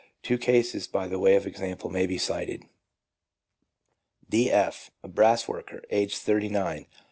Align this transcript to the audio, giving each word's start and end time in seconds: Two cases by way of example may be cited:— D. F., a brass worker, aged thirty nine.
Two 0.23 0.39
cases 0.39 0.87
by 0.87 1.05
way 1.15 1.35
of 1.35 1.45
example 1.45 1.91
may 1.91 2.07
be 2.07 2.17
cited:— 2.17 2.63
D. 4.31 4.49
F., 4.49 4.89
a 5.03 5.07
brass 5.07 5.47
worker, 5.47 5.83
aged 5.91 6.17
thirty 6.17 6.49
nine. 6.49 6.87